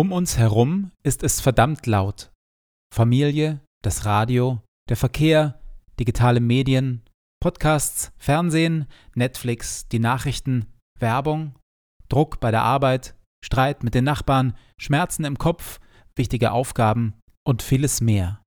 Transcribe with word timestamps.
Um 0.00 0.12
uns 0.12 0.38
herum 0.38 0.92
ist 1.02 1.22
es 1.22 1.42
verdammt 1.42 1.84
laut. 1.84 2.32
Familie, 2.90 3.60
das 3.84 4.06
Radio, 4.06 4.62
der 4.88 4.96
Verkehr, 4.96 5.60
digitale 5.98 6.40
Medien, 6.40 7.04
Podcasts, 7.38 8.10
Fernsehen, 8.16 8.86
Netflix, 9.14 9.88
die 9.88 9.98
Nachrichten, 9.98 10.72
Werbung, 10.98 11.54
Druck 12.08 12.40
bei 12.40 12.50
der 12.50 12.62
Arbeit, 12.62 13.14
Streit 13.44 13.84
mit 13.84 13.94
den 13.94 14.04
Nachbarn, 14.04 14.56
Schmerzen 14.80 15.24
im 15.24 15.36
Kopf, 15.36 15.80
wichtige 16.16 16.52
Aufgaben 16.52 17.20
und 17.46 17.60
vieles 17.60 18.00
mehr. 18.00 18.42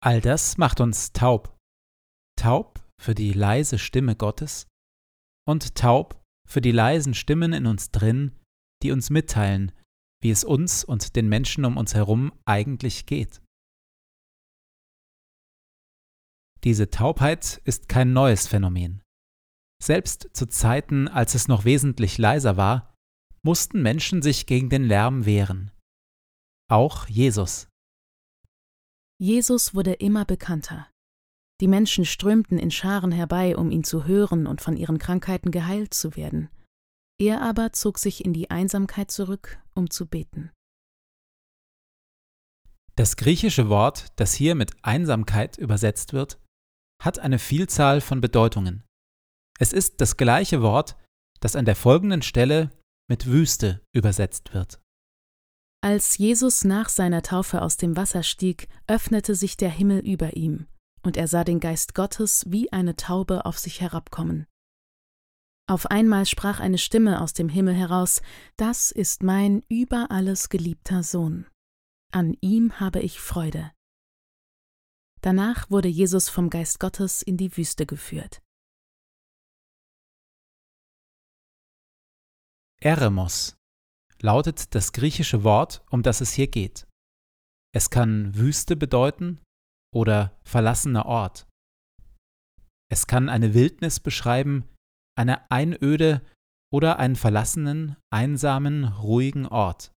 All 0.00 0.20
das 0.20 0.58
macht 0.58 0.80
uns 0.80 1.12
taub. 1.12 1.56
Taub 2.38 2.84
für 3.02 3.16
die 3.16 3.32
leise 3.32 3.80
Stimme 3.80 4.14
Gottes 4.14 4.68
und 5.44 5.74
taub 5.74 6.22
für 6.48 6.60
die 6.60 6.70
leisen 6.70 7.14
Stimmen 7.14 7.52
in 7.52 7.66
uns 7.66 7.90
drin, 7.90 8.30
die 8.84 8.92
uns 8.92 9.10
mitteilen, 9.10 9.72
wie 10.22 10.30
es 10.30 10.44
uns 10.44 10.84
und 10.84 11.16
den 11.16 11.28
Menschen 11.28 11.64
um 11.64 11.76
uns 11.76 11.94
herum 11.94 12.32
eigentlich 12.44 13.06
geht. 13.06 13.42
Diese 16.62 16.90
Taubheit 16.90 17.60
ist 17.64 17.88
kein 17.88 18.12
neues 18.12 18.46
Phänomen. 18.46 19.02
Selbst 19.82 20.30
zu 20.32 20.46
Zeiten, 20.46 21.08
als 21.08 21.34
es 21.34 21.48
noch 21.48 21.64
wesentlich 21.64 22.16
leiser 22.16 22.56
war, 22.56 22.94
mussten 23.42 23.82
Menschen 23.82 24.22
sich 24.22 24.46
gegen 24.46 24.70
den 24.70 24.84
Lärm 24.84 25.26
wehren. 25.26 25.72
Auch 26.70 27.06
Jesus. 27.06 27.68
Jesus 29.20 29.74
wurde 29.74 29.92
immer 29.92 30.24
bekannter. 30.24 30.88
Die 31.60 31.68
Menschen 31.68 32.04
strömten 32.04 32.58
in 32.58 32.70
Scharen 32.70 33.12
herbei, 33.12 33.56
um 33.56 33.70
ihn 33.70 33.84
zu 33.84 34.06
hören 34.06 34.46
und 34.46 34.60
von 34.60 34.76
ihren 34.76 34.98
Krankheiten 34.98 35.50
geheilt 35.50 35.94
zu 35.94 36.16
werden. 36.16 36.48
Er 37.18 37.42
aber 37.42 37.72
zog 37.72 37.98
sich 37.98 38.24
in 38.24 38.32
die 38.32 38.50
Einsamkeit 38.50 39.10
zurück, 39.10 39.58
um 39.74 39.90
zu 39.90 40.06
beten. 40.06 40.50
Das 42.96 43.16
griechische 43.16 43.68
Wort, 43.68 44.08
das 44.16 44.34
hier 44.34 44.54
mit 44.54 44.72
Einsamkeit 44.82 45.58
übersetzt 45.58 46.12
wird, 46.12 46.40
hat 47.02 47.18
eine 47.18 47.38
Vielzahl 47.38 48.00
von 48.00 48.20
Bedeutungen. 48.20 48.84
Es 49.58 49.72
ist 49.72 50.00
das 50.00 50.16
gleiche 50.16 50.62
Wort, 50.62 50.96
das 51.40 51.56
an 51.56 51.64
der 51.64 51.76
folgenden 51.76 52.22
Stelle 52.22 52.70
mit 53.08 53.26
Wüste 53.26 53.80
übersetzt 53.92 54.54
wird. 54.54 54.80
Als 55.82 56.16
Jesus 56.16 56.64
nach 56.64 56.88
seiner 56.88 57.22
Taufe 57.22 57.60
aus 57.60 57.76
dem 57.76 57.96
Wasser 57.96 58.22
stieg, 58.22 58.68
öffnete 58.86 59.34
sich 59.34 59.56
der 59.56 59.68
Himmel 59.68 60.00
über 60.00 60.34
ihm, 60.34 60.66
und 61.02 61.16
er 61.16 61.28
sah 61.28 61.44
den 61.44 61.60
Geist 61.60 61.94
Gottes 61.94 62.44
wie 62.48 62.72
eine 62.72 62.96
Taube 62.96 63.44
auf 63.44 63.58
sich 63.58 63.80
herabkommen. 63.82 64.46
Auf 65.66 65.86
einmal 65.86 66.26
sprach 66.26 66.60
eine 66.60 66.76
Stimme 66.76 67.20
aus 67.22 67.32
dem 67.32 67.48
Himmel 67.48 67.74
heraus 67.74 68.20
Das 68.56 68.90
ist 68.90 69.22
mein 69.22 69.62
über 69.68 70.10
alles 70.10 70.50
geliebter 70.50 71.02
Sohn. 71.02 71.46
An 72.12 72.36
ihm 72.40 72.80
habe 72.80 73.00
ich 73.00 73.18
Freude. 73.18 73.72
Danach 75.22 75.70
wurde 75.70 75.88
Jesus 75.88 76.28
vom 76.28 76.50
Geist 76.50 76.80
Gottes 76.80 77.22
in 77.22 77.38
die 77.38 77.56
Wüste 77.56 77.86
geführt. 77.86 78.42
Eremos 82.80 83.56
lautet 84.20 84.74
das 84.74 84.92
griechische 84.92 85.44
Wort, 85.44 85.82
um 85.90 86.02
das 86.02 86.20
es 86.20 86.32
hier 86.32 86.48
geht. 86.48 86.86
Es 87.74 87.88
kann 87.88 88.34
Wüste 88.34 88.76
bedeuten 88.76 89.40
oder 89.94 90.38
verlassener 90.44 91.06
Ort. 91.06 91.48
Es 92.90 93.06
kann 93.06 93.30
eine 93.30 93.54
Wildnis 93.54 93.98
beschreiben, 94.00 94.68
eine 95.16 95.50
Einöde 95.50 96.22
oder 96.72 96.98
einen 96.98 97.16
verlassenen, 97.16 97.96
einsamen, 98.10 98.84
ruhigen 98.84 99.46
Ort. 99.46 99.92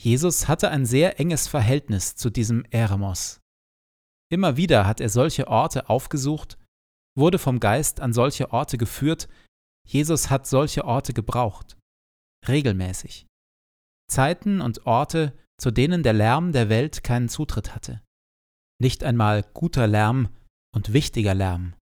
Jesus 0.00 0.48
hatte 0.48 0.70
ein 0.70 0.84
sehr 0.84 1.20
enges 1.20 1.46
Verhältnis 1.46 2.16
zu 2.16 2.28
diesem 2.28 2.64
Eremos. 2.70 3.40
Immer 4.30 4.56
wieder 4.56 4.86
hat 4.86 5.00
er 5.00 5.08
solche 5.08 5.46
Orte 5.46 5.88
aufgesucht, 5.88 6.58
wurde 7.16 7.38
vom 7.38 7.60
Geist 7.60 8.00
an 8.00 8.12
solche 8.12 8.52
Orte 8.52 8.78
geführt, 8.78 9.28
Jesus 9.86 10.30
hat 10.30 10.46
solche 10.46 10.84
Orte 10.84 11.12
gebraucht, 11.12 11.76
regelmäßig. 12.48 13.26
Zeiten 14.10 14.60
und 14.60 14.86
Orte, 14.86 15.36
zu 15.58 15.70
denen 15.70 16.02
der 16.02 16.12
Lärm 16.12 16.52
der 16.52 16.68
Welt 16.68 17.04
keinen 17.04 17.28
Zutritt 17.28 17.74
hatte. 17.74 18.02
Nicht 18.80 19.04
einmal 19.04 19.42
guter 19.54 19.86
Lärm 19.86 20.28
und 20.74 20.92
wichtiger 20.92 21.34
Lärm. 21.34 21.74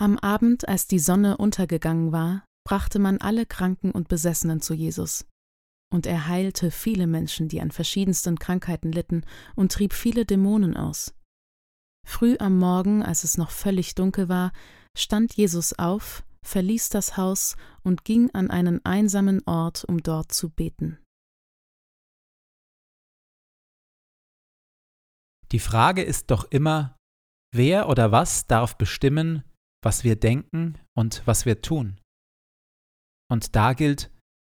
Am 0.00 0.16
Abend, 0.16 0.66
als 0.66 0.86
die 0.86 0.98
Sonne 0.98 1.36
untergegangen 1.36 2.10
war, 2.10 2.42
brachte 2.66 2.98
man 2.98 3.18
alle 3.18 3.44
Kranken 3.44 3.90
und 3.90 4.08
Besessenen 4.08 4.62
zu 4.62 4.72
Jesus. 4.72 5.26
Und 5.92 6.06
er 6.06 6.26
heilte 6.26 6.70
viele 6.70 7.06
Menschen, 7.06 7.48
die 7.48 7.60
an 7.60 7.70
verschiedensten 7.70 8.38
Krankheiten 8.38 8.92
litten, 8.92 9.26
und 9.56 9.72
trieb 9.72 9.92
viele 9.92 10.24
Dämonen 10.24 10.74
aus. 10.74 11.12
Früh 12.08 12.38
am 12.38 12.58
Morgen, 12.58 13.02
als 13.02 13.24
es 13.24 13.36
noch 13.36 13.50
völlig 13.50 13.94
dunkel 13.94 14.30
war, 14.30 14.52
stand 14.96 15.34
Jesus 15.34 15.78
auf, 15.78 16.24
verließ 16.46 16.88
das 16.88 17.18
Haus 17.18 17.56
und 17.82 18.02
ging 18.06 18.30
an 18.30 18.50
einen 18.50 18.82
einsamen 18.86 19.46
Ort, 19.46 19.84
um 19.84 20.02
dort 20.02 20.32
zu 20.32 20.48
beten. 20.48 20.98
Die 25.52 25.58
Frage 25.58 26.02
ist 26.02 26.30
doch 26.30 26.44
immer, 26.44 26.96
wer 27.54 27.86
oder 27.90 28.12
was 28.12 28.46
darf 28.46 28.78
bestimmen, 28.78 29.44
was 29.82 30.04
wir 30.04 30.16
denken 30.16 30.78
und 30.96 31.22
was 31.26 31.46
wir 31.46 31.62
tun? 31.62 32.00
Und 33.30 33.54
da 33.56 33.72
gilt, 33.72 34.10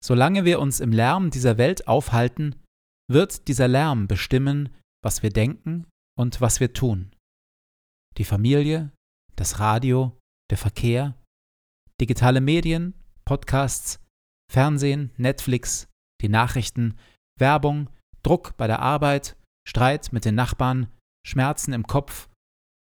solange 0.02 0.44
wir 0.44 0.60
uns 0.60 0.80
im 0.80 0.92
Lärm 0.92 1.30
dieser 1.30 1.58
Welt 1.58 1.88
aufhalten, 1.88 2.56
wird 3.10 3.48
dieser 3.48 3.68
Lärm 3.68 4.06
bestimmen, 4.06 4.74
was 5.02 5.22
wir 5.22 5.30
denken 5.30 5.86
und 6.16 6.40
was 6.40 6.60
wir 6.60 6.72
tun. 6.72 7.14
Die 8.16 8.24
Familie, 8.24 8.92
das 9.36 9.58
Radio, 9.58 10.16
der 10.50 10.58
Verkehr, 10.58 11.16
digitale 12.00 12.40
Medien, 12.40 12.94
Podcasts, 13.24 14.00
Fernsehen, 14.50 15.12
Netflix, 15.16 15.88
die 16.20 16.28
Nachrichten, 16.28 16.98
Werbung, 17.38 17.90
Druck 18.22 18.56
bei 18.56 18.66
der 18.66 18.80
Arbeit, 18.80 19.36
Streit 19.66 20.12
mit 20.12 20.24
den 20.24 20.34
Nachbarn, 20.34 20.88
Schmerzen 21.26 21.72
im 21.72 21.86
Kopf, 21.86 22.28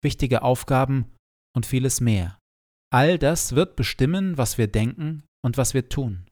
wichtige 0.04 0.42
Aufgaben 0.42 1.13
und 1.57 1.65
vieles 1.65 2.00
mehr. 2.01 2.39
All 2.94 3.18
das 3.18 3.56
wird 3.56 3.75
bestimmen, 3.75 4.38
was 4.38 4.59
wir 4.59 4.68
denken 4.68 5.24
und 5.44 5.57
was 5.57 5.74
wir 5.74 5.89
tun. 5.89 6.30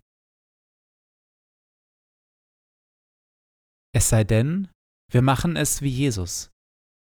Es 3.94 4.08
sei 4.08 4.24
denn, 4.24 4.70
wir 5.12 5.24
machen 5.24 5.56
es 5.56 5.82
wie 5.82 5.90
Jesus 5.90 6.52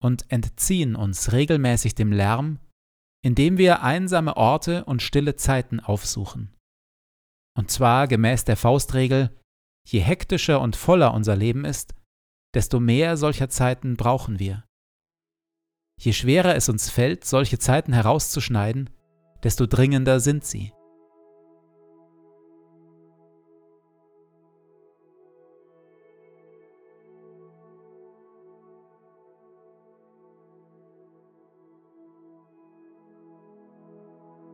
und 0.03 0.31
entziehen 0.31 0.95
uns 0.95 1.33
regelmäßig 1.33 1.97
dem 1.97 2.13
Lärm, 2.13 2.61
indem 3.25 3.59
wir 3.59 3.83
einsame 3.83 4.37
Orte 4.37 4.85
und 4.85 5.03
stille 5.03 5.35
Zeiten 5.35 5.81
aufsuchen. 5.81 6.55
Und 7.59 7.71
zwar 7.73 8.07
gemäß 8.07 8.45
der 8.45 8.57
Faustregel, 8.57 9.37
je 9.87 10.01
hektischer 10.01 10.61
und 10.61 10.77
voller 10.77 11.13
unser 11.13 11.35
Leben 11.35 11.65
ist, 11.65 11.95
desto 12.55 12.79
mehr 12.79 13.17
solcher 13.17 13.49
Zeiten 13.49 13.97
brauchen 13.97 14.39
wir. 14.39 14.65
Je 15.97 16.13
schwerer 16.13 16.57
es 16.57 16.69
uns 16.69 16.91
fällt, 16.91 17.25
solche 17.25 17.59
Zeiten 17.59 17.93
herauszuschneiden, 17.93 18.91
desto 19.43 19.67
dringender 19.67 20.21
sind 20.21 20.45
sie. 20.45 20.73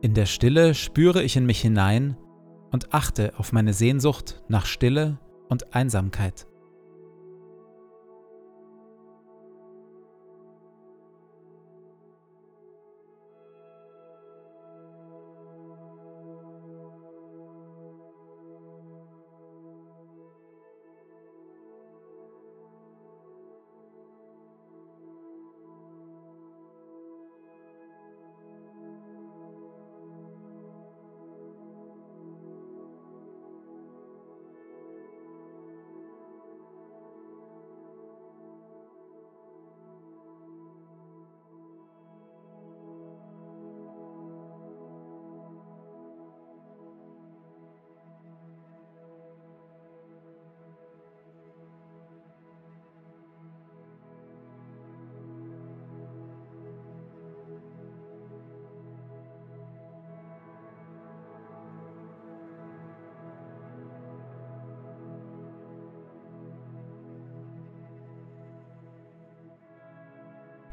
In 0.01 0.13
der 0.13 0.25
Stille 0.25 0.75
spüre 0.75 1.23
ich 1.23 1.35
in 1.35 1.45
mich 1.45 1.59
hinein 1.61 2.15
und 2.71 2.93
achte 2.93 3.33
auf 3.37 3.51
meine 3.51 3.73
Sehnsucht 3.73 4.41
nach 4.47 4.65
Stille 4.65 5.19
und 5.49 5.75
Einsamkeit. 5.75 6.48